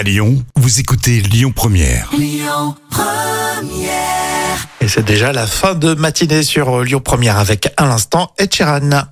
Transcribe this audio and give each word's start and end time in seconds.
À 0.00 0.02
Lyon, 0.02 0.42
vous 0.56 0.80
écoutez 0.80 1.20
Lyon 1.20 1.52
Première. 1.54 2.08
Et 4.80 4.88
c'est 4.88 5.04
déjà 5.04 5.30
la 5.30 5.46
fin 5.46 5.74
de 5.74 5.92
matinée 5.92 6.42
sur 6.42 6.74
euh, 6.74 6.84
Lyon 6.84 7.00
Première 7.00 7.36
avec 7.36 7.70
à 7.76 7.84
l'instant 7.84 8.32
Sheeran. 8.50 9.02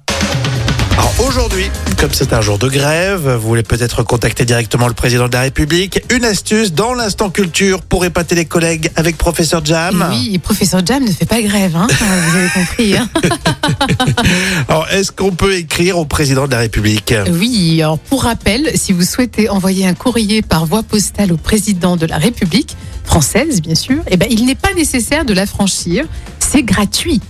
Alors 0.98 1.14
aujourd'hui, 1.29 1.71
comme 1.96 2.12
c'est 2.12 2.32
un 2.32 2.40
jour 2.40 2.58
de 2.58 2.69
grève, 2.69 3.29
vous 3.29 3.48
voulez 3.48 3.62
peut-être 3.62 4.03
contacter 4.03 4.45
directement 4.45 4.88
le 4.88 4.95
président 4.95 5.28
de 5.28 5.32
la 5.32 5.42
République. 5.42 6.03
Une 6.10 6.24
astuce 6.24 6.72
dans 6.72 6.92
l'instant 6.92 7.31
culture 7.31 7.82
pour 7.82 8.04
épater 8.04 8.35
les 8.35 8.46
collègues 8.46 8.90
avec 8.96 9.17
professeur 9.17 9.64
Jam. 9.64 10.04
Oui, 10.10 10.37
professeur 10.38 10.85
Jam 10.85 11.04
ne 11.04 11.13
fait 11.13 11.24
pas 11.24 11.40
grève, 11.40 11.76
hein, 11.76 11.87
vous 11.88 12.37
avez 12.37 12.49
compris. 12.49 12.96
Hein. 12.96 13.08
Alors 14.69 14.88
est-ce 14.90 15.13
qu'on 15.13 15.31
peut 15.31 15.54
écrire 15.54 15.99
au 15.99 16.05
président 16.05 16.46
de 16.46 16.50
la 16.50 16.59
République? 16.59 17.15
Oui, 17.30 17.80
alors 17.80 18.01
pour 18.01 18.24
rappel, 18.24 18.73
si 18.74 18.92
vous 18.92 19.05
souhaitez 19.05 19.48
envoyer 19.48 19.87
un 19.87 19.95
courrier 19.95 20.42
par 20.42 20.66
voie 20.66 20.83
postale 20.83 21.33
au 21.33 21.37
président 21.37 21.96
de 21.96 22.06
la 22.06 22.19
République, 22.19 22.77
française 23.04 23.62
bien 23.62 23.76
sûr, 23.76 24.02
eh 24.09 24.16
ben, 24.16 24.26
il 24.28 24.46
n'est 24.46 24.56
pas 24.56 24.74
nécessaire 24.74 25.24
de 25.24 25.32
la 25.32 25.46
franchir, 25.46 26.06
c'est 26.40 26.65
gratuit. 26.65 27.20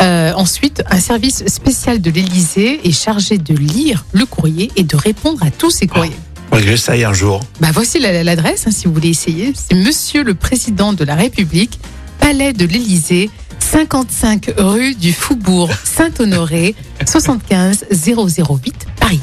Euh, 0.00 0.32
ensuite, 0.34 0.82
un 0.90 1.00
service 1.00 1.44
spécial 1.46 2.00
de 2.00 2.10
l'Élysée 2.10 2.80
est 2.84 2.92
chargé 2.92 3.38
de 3.38 3.54
lire 3.54 4.04
le 4.12 4.24
courrier 4.26 4.70
et 4.76 4.84
de 4.84 4.96
répondre 4.96 5.42
à 5.44 5.50
tous 5.50 5.70
ces 5.70 5.86
courriers. 5.86 6.12
Faudrait 6.48 6.62
que 6.64 6.70
j'essaye 6.70 7.04
un 7.04 7.12
jour. 7.12 7.40
Bah 7.60 7.68
voici 7.72 7.98
la- 7.98 8.22
l'adresse, 8.22 8.66
hein, 8.66 8.70
si 8.70 8.86
vous 8.86 8.94
voulez 8.94 9.08
essayer. 9.10 9.52
C'est 9.54 9.74
Monsieur 9.74 10.22
le 10.22 10.34
Président 10.34 10.92
de 10.92 11.04
la 11.04 11.14
République, 11.14 11.78
Palais 12.18 12.52
de 12.52 12.64
l'Élysée, 12.66 13.30
55 13.58 14.50
rue 14.58 14.94
du 14.94 15.12
Faubourg 15.12 15.70
Saint-Honoré, 15.84 16.74
75 17.06 17.86
008 17.90 18.86
Paris. 19.00 19.20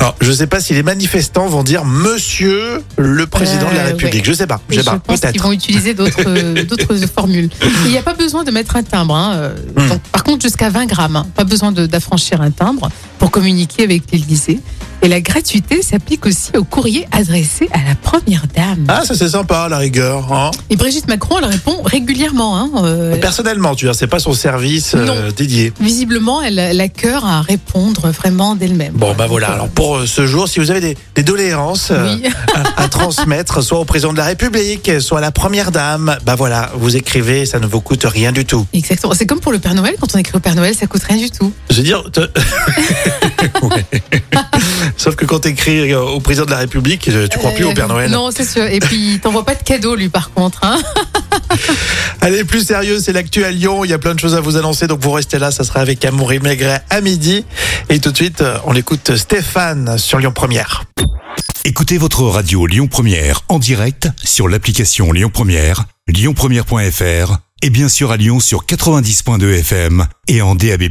Alors 0.00 0.16
je 0.20 0.32
sais 0.32 0.46
pas 0.46 0.60
si 0.60 0.74
les 0.74 0.82
manifestants 0.82 1.46
vont 1.46 1.62
dire 1.62 1.84
Monsieur 1.84 2.82
le 2.96 3.26
président 3.26 3.70
de 3.70 3.76
la 3.76 3.82
Euh, 3.82 3.86
République. 3.88 4.14
ouais. 4.14 4.22
Je 4.24 4.32
sais 4.32 4.46
pas. 4.46 4.60
Je 4.68 4.74
sais 4.76 4.80
je 4.80 4.84
pas. 4.86 4.98
pense 4.98 5.20
qu'ils 5.20 5.40
vont 5.42 5.52
utiliser 5.52 5.94
d'autres 5.94 6.22
euh, 6.26 7.06
formules. 7.14 7.50
Il 7.84 7.90
n'y 7.90 7.98
a 7.98 8.02
pas 8.02 8.14
besoin 8.14 8.44
de 8.44 8.50
mettre 8.50 8.76
un 8.76 8.82
timbre. 8.82 9.14
hein, 9.14 9.50
Hmm. 9.76 9.98
par 10.12 10.24
contre, 10.24 10.42
jusqu'à 10.42 10.70
20 10.70 10.86
grammes. 10.86 11.16
hein. 11.16 11.26
Pas 11.34 11.44
besoin 11.44 11.72
d'affranchir 11.72 12.40
un 12.40 12.50
timbre 12.50 12.90
pour 13.18 13.30
communiquer 13.30 13.84
avec 13.84 14.02
l'Élysée. 14.12 14.60
Et 15.04 15.08
la 15.08 15.20
gratuité 15.20 15.82
s'applique 15.82 16.24
aussi 16.24 16.50
au 16.56 16.64
courrier 16.64 17.06
adressé 17.12 17.68
à 17.74 17.78
la 17.86 17.94
Première 17.94 18.44
Dame. 18.56 18.86
Ah 18.88 19.02
ça 19.04 19.14
c'est 19.14 19.28
sympa 19.28 19.68
la 19.68 19.76
rigueur. 19.76 20.32
hein. 20.32 20.50
Et 20.70 20.76
Brigitte 20.76 21.08
Macron, 21.08 21.36
elle 21.40 21.44
répond 21.44 21.82
régulièrement. 21.82 22.56
hein, 22.58 22.70
euh, 22.84 23.16
Personnellement, 23.20 23.74
tu 23.74 23.84
vois, 23.84 23.92
c'est 23.92 24.06
pas 24.06 24.18
son 24.18 24.32
service 24.32 24.94
euh, 24.94 25.30
dédié. 25.30 25.74
Visiblement, 25.78 26.40
elle, 26.40 26.58
elle 26.58 26.80
a 26.80 26.88
cœur 26.88 27.26
à 27.26 27.42
répondre 27.42 28.08
vraiment 28.12 28.54
d'elle-même. 28.54 28.94
Bon, 28.94 29.12
bah 29.14 29.26
voilà. 29.26 29.48
Alors 29.48 29.68
pour 29.68 29.96
euh, 29.98 30.06
ce 30.06 30.26
jour, 30.26 30.48
si 30.48 30.58
vous 30.58 30.70
avez 30.70 30.80
des, 30.80 30.96
des 31.14 31.22
doléances 31.22 31.92
Oui. 31.92 32.24
à, 32.76 32.84
à 32.84 32.88
transmettre, 32.88 33.62
soit 33.62 33.80
au 33.80 33.84
président 33.84 34.12
de 34.14 34.18
la 34.18 34.24
République, 34.24 34.90
soit 35.02 35.18
à 35.18 35.20
la 35.20 35.32
première 35.32 35.70
dame, 35.70 36.16
bah 36.24 36.34
voilà, 36.34 36.70
vous 36.76 36.96
écrivez, 36.96 37.44
ça 37.44 37.58
ne 37.58 37.66
vous 37.66 37.82
coûte 37.82 38.04
rien 38.06 38.32
du 38.32 38.46
tout. 38.46 38.66
Exactement. 38.72 39.12
C'est 39.14 39.26
comme 39.26 39.40
pour 39.40 39.52
le 39.52 39.58
Père 39.58 39.74
Noël. 39.74 39.96
Quand 40.00 40.14
on 40.14 40.18
écrit 40.18 40.34
au 40.34 40.40
Père 40.40 40.54
Noël, 40.54 40.74
ça 40.74 40.86
coûte 40.86 41.02
rien 41.06 41.18
du 41.18 41.30
tout. 41.30 41.52
Je 41.68 41.76
veux 41.76 41.82
dire, 41.82 42.02
te- 42.10 42.20
Ouais. 43.62 43.84
Sauf 44.96 45.16
que 45.16 45.24
quand 45.24 45.40
tu 45.40 45.48
écris 45.48 45.94
au 45.94 46.20
président 46.20 46.46
de 46.46 46.50
la 46.50 46.58
République, 46.58 47.08
euh, 47.08 47.26
tu 47.28 47.38
crois 47.38 47.52
plus 47.52 47.64
au 47.64 47.72
Père 47.72 47.88
Noël. 47.88 48.10
Non, 48.10 48.30
c'est 48.34 48.44
sûr. 48.44 48.64
Et 48.64 48.78
puis, 48.78 49.14
il 49.14 49.20
t'envoie 49.20 49.44
pas 49.44 49.54
de 49.54 49.62
cadeau, 49.62 49.94
lui, 49.94 50.08
par 50.08 50.32
contre. 50.32 50.60
Hein. 50.62 50.78
Allez, 52.20 52.44
plus 52.44 52.66
sérieux, 52.66 52.98
c'est 53.00 53.12
l'actu 53.12 53.44
à 53.44 53.50
Lyon. 53.50 53.84
Il 53.84 53.90
y 53.90 53.94
a 53.94 53.98
plein 53.98 54.14
de 54.14 54.20
choses 54.20 54.34
à 54.34 54.40
vous 54.40 54.56
annoncer, 54.56 54.86
donc 54.86 55.00
vous 55.00 55.12
restez 55.12 55.38
là. 55.38 55.50
Ça 55.50 55.64
sera 55.64 55.80
avec 55.80 56.04
Amaury 56.04 56.38
Maigret 56.38 56.82
à 56.90 57.00
midi. 57.00 57.44
Et 57.88 57.98
tout 58.00 58.10
de 58.10 58.16
suite, 58.16 58.40
euh, 58.40 58.58
on 58.64 58.74
écoute 58.74 59.16
Stéphane 59.16 59.98
sur 59.98 60.18
Lyon 60.18 60.32
Première. 60.32 60.84
Écoutez 61.64 61.96
votre 61.96 62.22
radio 62.24 62.66
Lyon 62.66 62.88
Première 62.88 63.40
en 63.48 63.58
direct 63.58 64.08
sur 64.22 64.48
l'application 64.48 65.12
Lyon 65.12 65.30
Première, 65.32 65.84
lyonpremière.fr 66.08 67.38
et 67.62 67.70
bien 67.70 67.88
sûr 67.88 68.10
à 68.10 68.18
Lyon 68.18 68.38
sur 68.38 68.66
90.2 68.66 69.60
FM 69.60 70.06
et 70.28 70.42
en 70.42 70.54
DAB+. 70.54 70.90